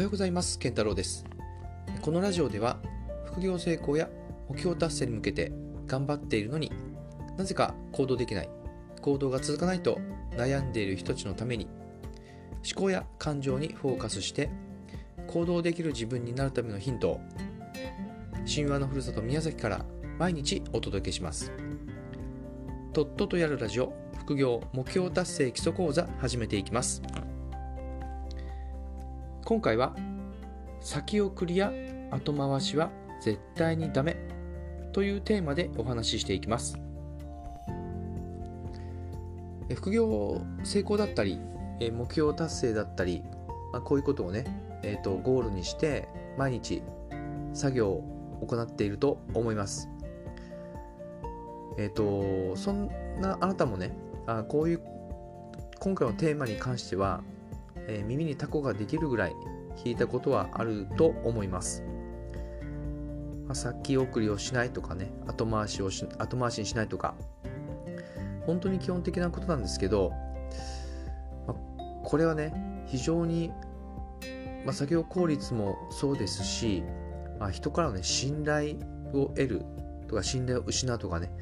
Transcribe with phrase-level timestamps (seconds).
[0.00, 0.58] はようございます。
[0.58, 1.26] 健太郎です。
[2.00, 2.78] このラジオでは
[3.26, 4.08] 副業成功や
[4.48, 5.52] 目標達成に向けて
[5.86, 6.72] 頑張っているのに
[7.36, 8.48] なぜか行動できない
[9.02, 10.00] 行動が続かないと
[10.38, 11.68] 悩んでいる人たちのために
[12.64, 14.48] 思考や感情にフォーカスして
[15.26, 17.20] 行動できる自分になるためのヒントを
[18.46, 19.84] 神話のふるさと宮崎から
[20.18, 21.52] 毎日お届けします。
[22.94, 27.02] とっととやるラジオ副業目標達成基礎講座始めていきます。
[29.50, 29.96] 今回は
[30.80, 31.72] 先送りや
[32.12, 32.88] 後回しは
[33.20, 34.16] 絶対にダメ
[34.92, 36.78] というテーマでお話ししていきます。
[39.74, 41.40] 副業成功だったり
[41.80, 43.24] 目標達成だったり、
[43.72, 44.44] あ、こういうことをね、
[44.84, 46.06] えーと、ゴールにして
[46.38, 46.84] 毎日
[47.52, 49.88] 作業を行っていると思います。
[51.76, 51.92] えっ、ー、
[52.52, 52.88] とそん
[53.20, 53.96] なあなたもね
[54.28, 54.80] あこういう
[55.80, 57.24] 今回のテーマに関しては、
[57.90, 59.34] えー、耳にタコができるぐらい
[59.76, 61.82] 聞いたことはあると思います。
[63.46, 67.16] まあ、先送りをしないとかね、後回しをし後回しにしないとか、
[68.46, 70.12] 本当に基本的なことなんですけど、
[71.48, 71.56] まあ、
[72.04, 73.50] これはね、非常に、
[74.64, 76.84] まあ、作業効率もそうですし、
[77.40, 78.76] まあ、人からの、ね、信頼
[79.12, 79.62] を得る
[80.06, 81.32] とか信頼を失うとかね、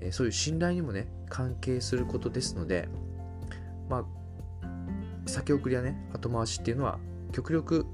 [0.00, 2.88] えー、そういう信頼にもね関係することですので
[3.88, 4.23] まあ
[5.34, 7.00] 先送りやね後回しっていうのは
[7.32, 7.84] 極力、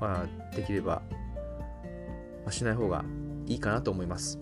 [0.00, 1.02] まあ、できれば、
[2.50, 3.04] しない方が
[3.46, 4.40] いいかなと思います、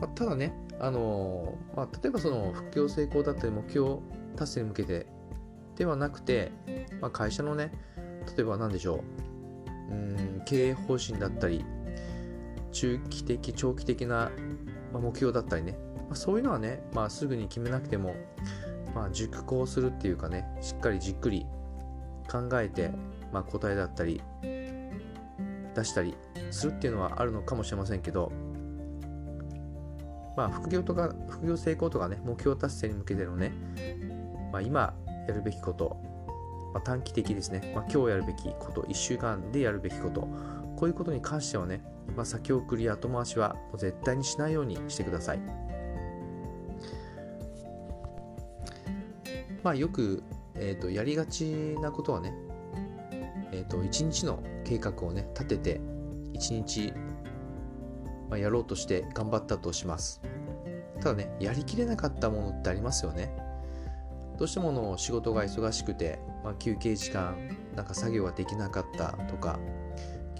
[0.00, 3.98] まあ、ただねあの、まあ、例えばその副業成功だったり目標
[4.36, 5.06] 達成に向けて
[5.74, 6.52] ではなくて、
[7.00, 7.72] まあ、会社のね
[8.36, 9.02] 例えば何でしょ
[9.90, 11.64] ううん経営方針だったり
[12.70, 14.30] 中期的長期的な
[14.92, 15.76] 目標だったりね
[16.08, 18.14] まあ、そういうのはね、まあ、すぐに決めなくても、
[18.96, 21.46] まあ、熟考するっていうかねしっかりじっくり
[22.30, 22.90] 考えて、
[23.30, 26.16] まあ、答えだったり出したり
[26.50, 28.32] するっていうのはあるのかもしれませんけど、
[30.34, 33.52] まあ、副業とか副業成功とかね目標達成に向けてのね、
[34.50, 34.94] まあ、今
[35.28, 35.98] やるべきこと、
[36.72, 41.82] まあ、短期的ですね、まあ、今日やるべきこと1週間でやるべきことこういうことに関してはね、
[42.16, 45.75] まあ、先送り後回しはもう絶対にしないようにしてください。
[49.66, 50.22] まあよく、
[50.54, 52.32] えーと、やりがちなことはね、
[53.50, 55.80] えーと、一日の計画をね立てて
[56.32, 56.92] 一日、
[58.30, 60.22] まあ、やろうとして頑張ったとします。
[61.00, 63.36] ただねやりきれなかったものってありますよね。
[64.38, 67.34] どうしてもの仕事が忙しくて、まあ、休憩時間
[67.74, 69.58] なんか作業ができなかったとか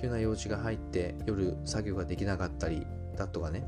[0.01, 3.67] 急な用事が入って夜作業ができなかったりだとかね。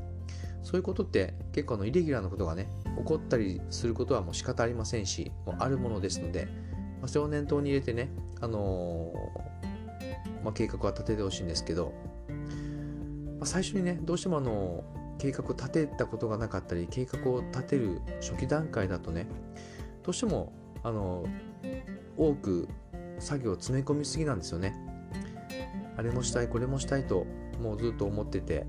[0.63, 6.45] そういうことって結構のイレギュラーなことがね起こったりすることはもう仕方ありませんしもうあるものですので、
[6.99, 8.09] まあ、それを念頭に入れてね、
[8.41, 11.93] あのー、まあ、計画は立ててほしいんですけど、
[13.39, 14.83] まあ、最初にねどうしてもあの
[15.17, 19.27] 計画を立てたことがなかったり計画を立てる初期段階だとね
[20.03, 20.53] どうしても
[20.83, 21.25] あの
[22.17, 22.67] 多く
[23.19, 24.75] 作業を詰め込みすぎなんですよね。
[25.97, 27.25] あれもしたいこれもしたいと
[27.61, 28.65] もうずっと思ってて、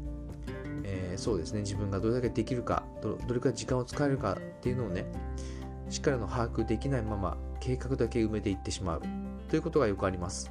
[1.21, 1.61] そうですね。
[1.61, 5.05] 自分がどれだけできるかどれくらい時間を使えるかっていうのをね
[5.91, 9.03] しっかりの把握できないまま計画だけ埋めていってしまう。
[9.49, 10.51] ということがよくあります。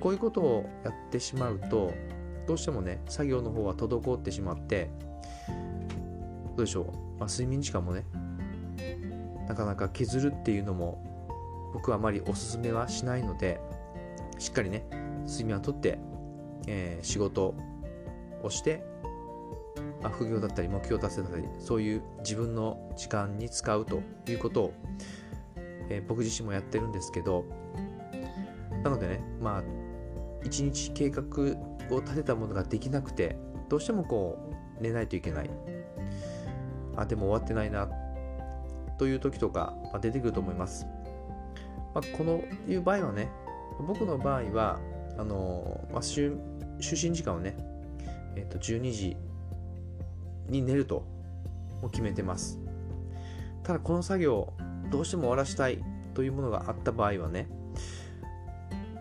[0.00, 1.92] こういうことをやってしまうと
[2.46, 4.90] どうしてもね作業の方は滞ってしまって
[6.56, 6.86] どうでしょう、
[7.18, 8.04] まあ、睡眠時間もね
[9.48, 11.02] なかなか削るっていうのも
[11.72, 13.60] 僕はあまりおすすめはしないので
[14.38, 14.84] しっかりね
[15.26, 15.98] 睡眠をとって、
[16.66, 17.54] えー、仕事
[18.42, 18.84] をして
[20.04, 24.74] まあ、副業だったり目標達成だったりそういう自分の時間に使うということを、
[25.88, 27.46] えー、僕自身もやってるんですけど
[28.82, 29.62] なのでねまあ
[30.44, 31.22] 一日計画
[31.90, 33.38] を立てたものができなくて
[33.70, 35.50] どうしてもこう寝ないといけない。
[36.96, 37.88] あでも終わってないな
[38.98, 40.86] という時とか、まあ、出てくると思います、
[41.94, 43.28] まあ、このいう場合はね
[43.80, 44.78] 僕の場合は
[45.18, 46.38] あの、まあ、就
[46.78, 47.56] 寝時間をね、
[48.36, 49.16] えー、と12時
[50.48, 51.06] に寝ると
[51.90, 52.60] 決めてます。
[53.62, 54.52] ただこの作業
[54.90, 55.82] どうしても終わらしたい
[56.14, 57.48] というものがあった場合はね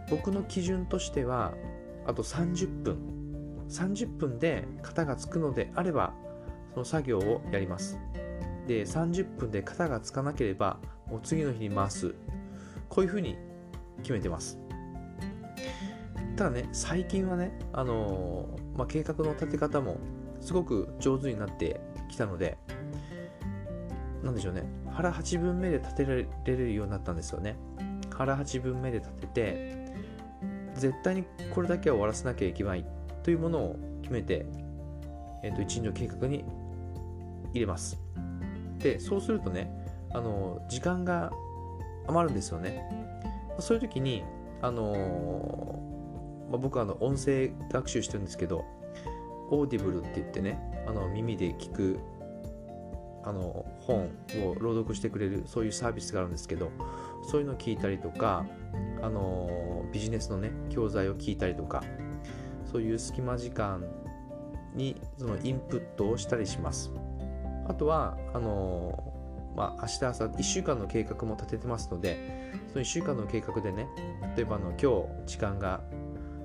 [0.09, 1.53] 僕の基準としては
[2.05, 2.97] あと30分
[3.69, 6.13] 30分で型がつくのであれば
[6.73, 7.99] その作業をやります。
[8.67, 12.15] で30分で型がつかなければもう次の日に回す。
[12.89, 13.37] こういうふうに
[14.01, 14.59] 決めてます。
[16.35, 19.97] ただね最近はねあのー、まあ、計画の立て方も
[20.43, 21.79] すごく上手になって
[22.09, 22.57] きたので
[24.23, 27.57] 何でしょうね腹8分目で立てられるようになったんですよね
[28.13, 29.93] 腹8分目で立てて
[30.75, 32.85] 絶対にこれだけは終わらせなきゃいけない
[33.23, 34.45] というものを決めて、
[35.43, 36.43] えーと、一日の計画に
[37.53, 37.99] 入れます。
[38.79, 39.71] でそうするとね
[40.13, 41.31] あの時間が
[42.07, 42.83] 余るんですよね。
[43.59, 44.23] そういう時に
[44.61, 45.79] あの
[46.49, 48.63] まあ、僕はあの音声学習してるんですけど
[49.49, 51.99] Audible って言ってねあの耳で聞く
[53.23, 54.11] あの本
[54.45, 56.71] を朗読してくれるそういうサービスがあるんですけど
[57.29, 58.45] そういうのを聞いたりとか
[59.01, 61.83] あのビジネスのね教材を聞いたりとか
[62.69, 63.85] そういう隙間時間
[64.75, 66.91] にそのインプットをしたりします。
[67.67, 69.13] あとはあの
[69.55, 73.87] まあ、明日朝1週間の計画も立ててますのでその1週間の計画でね
[74.35, 75.81] 例えばの今日時間が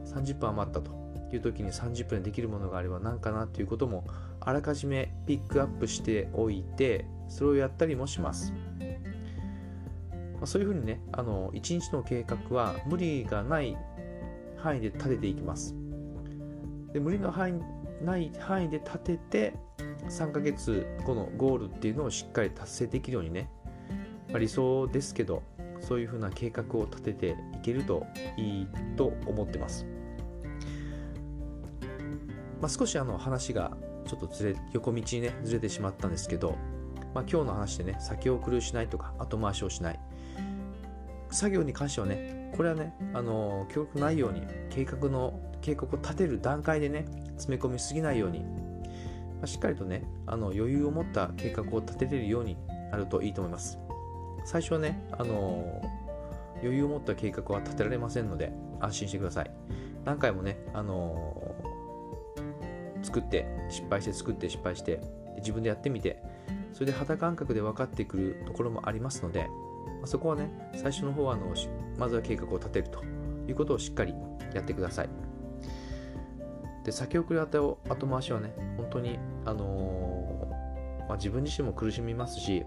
[0.05, 0.98] 30分余ったと。
[1.36, 4.04] いう時に30分でできるものがあれば何かなということも
[4.40, 8.52] あらかじめピックアップしておいてそれをやったりもします。
[10.38, 13.76] まあ、そういうふうにね、あの1日の計画は無理がない
[14.56, 15.75] 範囲で立てていきます。
[16.92, 19.54] で無理の範囲ない範囲で立てて
[20.08, 23.50] 3ヶ月後のゴールっていうのをしっかり達成できるようにね、
[24.30, 25.42] まあ、理想ですけど
[25.80, 29.86] そういうふうな計画を立てていけるといいと思ってます。
[32.60, 33.76] まあ、少しあの話が
[34.06, 36.56] ちょっとずれ横道にねずれてしまったんですけど、
[37.14, 40.00] まあ、今日の話でね先送りしないとか後回しをしない。
[41.31, 47.05] 作業に関してはねこれはねあの協力ないように計画の計画を立てる段階でね
[47.37, 48.46] 詰め込みすぎないように、ま
[49.43, 52.56] あ、しっかりとねあの余裕を持った計画を立てれるように
[52.90, 53.78] なるといいと思います。
[54.44, 55.82] 最初はねあの
[56.62, 58.50] 余裕を持った計画は立てられませんので
[58.81, 59.50] 安心してください。
[60.06, 61.48] 何回もねあの
[63.03, 65.00] 作って失敗して作って失敗して
[65.39, 66.23] 自分でやってみて
[66.73, 69.49] それで肌感覚で分かってくるところもありますので
[70.05, 71.55] そこはね最初の方はあの
[71.97, 73.03] まずは計画を立てると
[73.49, 74.15] いうことをしっかり
[74.55, 75.09] やってください。
[76.85, 82.65] で先送り後後回しはね本当にあのー、まあ、自分自身も苦しみますし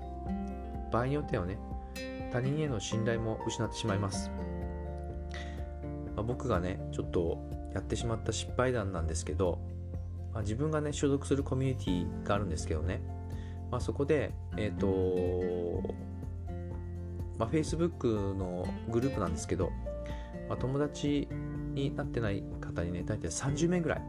[0.92, 1.58] 場合によってはね
[2.32, 4.30] 他人への信頼も失ってしまいます、
[6.16, 7.40] まあ、僕がねちょっと
[7.74, 9.60] やってしまった失敗談なんですけど
[10.34, 13.02] まあ、自分がね所属するコミュニティがあるんですけどね、
[13.70, 16.12] まあ、そこでえっ、ー、と
[17.42, 19.72] まあ、Facebook のグループなんですけど、
[20.48, 21.28] まあ、友達
[21.74, 24.02] になってない方にね大体30名ぐらい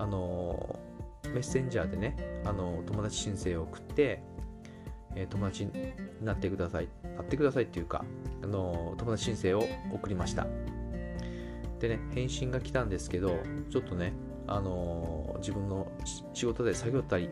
[0.00, 0.80] あの
[1.32, 4.24] メッセンジャーでねあの友達申請を送って、
[5.14, 5.72] えー、友達に
[6.22, 8.04] なってくださいなってくださいっていうか
[8.42, 10.48] あの友達申請を送りました。
[11.78, 13.38] でね返信が来たんですけど
[13.70, 14.12] ちょっとね
[14.50, 15.86] あの自分の
[16.34, 17.30] 仕事で作業ったり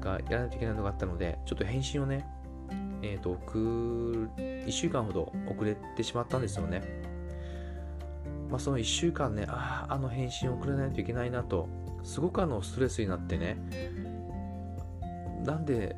[0.00, 2.26] がやらないといけないのがあったので、ちょっと返信をね、
[3.02, 6.82] えっ、ー、と、送1週間ほど遅れてしまったんですよね。
[8.50, 11.68] まあ、その1週間ね、ああ、あの返信を送らないといけないなと、
[12.02, 13.56] すごくあのストレスになってね、
[15.44, 15.96] なんで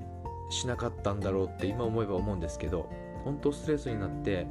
[0.50, 2.90] しなかったんだろうって今思えば思うんですけど、
[3.24, 4.46] 本当ストレスになって、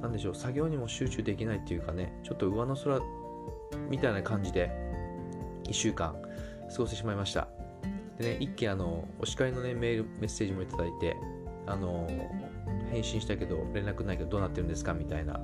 [0.00, 3.00] なんでしょう、作業にも集中できないっていうかね、ちょっと上の空
[3.88, 4.70] みたいな感じで
[5.64, 6.14] 1週間
[6.70, 7.48] 過ごしてしまいました。
[8.18, 11.16] でね一件あのお叱りのねメールメッセージもいただいて
[11.66, 12.08] あの
[12.90, 15.40] 返信したけど連絡ないけどどうなってるんですかみたいな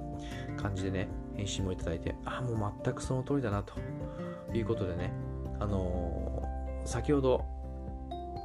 [0.57, 3.75] 感じでね返信もいただいてあもう全くその通りだなと
[4.53, 5.13] いうことでね
[5.59, 6.43] あの
[6.85, 7.45] 先ほど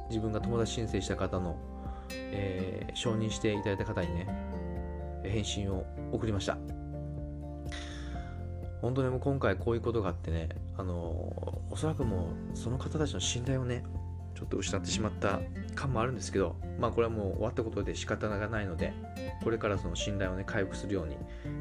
[0.08, 1.56] 自分が友達申請した方の、
[2.10, 4.26] えー、承認していただいた方にね
[5.24, 6.81] 返信を送りました。
[8.82, 10.94] 本当にもう今回こういうことがあってね、あの
[11.70, 13.84] おそらくもうその方たちの信頼をね、
[14.34, 15.40] ちょっと失ってしまった
[15.76, 18.92] 感もあるんですけど、まあこれはもう終わったことで仕方がないので、
[19.44, 21.16] これからその信頼をね、回復するように、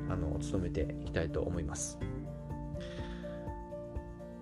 [0.10, 2.00] あの、努めていきたいと思います。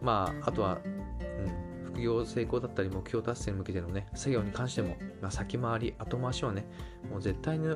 [0.02, 6.66] まあ、あとは、うん、副業成功だったり目標達成に向けてのね、作業に関しても、まあ、先回り、後回しはね、
[7.12, 7.68] もう絶対に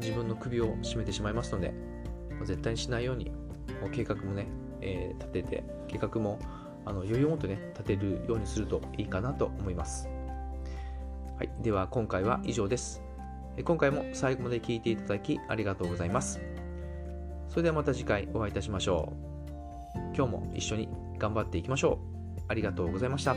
[0.00, 1.72] 自分の首を絞めてしまいますので、
[2.42, 3.30] 絶対にしないように
[3.92, 4.46] 計画もね、
[4.80, 6.38] えー、立てて、計画も
[6.84, 10.08] あの余裕を持ってね、立てるようにするといいかなと思います。
[11.36, 13.02] はい、では今回は以上です。
[13.64, 16.40] 今回も最後まで聞いていただきありがとうございます。
[17.48, 19.28] それではまた次回お会いいたしましょう。
[20.16, 21.98] 今日も一緒に頑張っていきましょ
[22.38, 22.40] う。
[22.48, 23.36] ありがとうございました。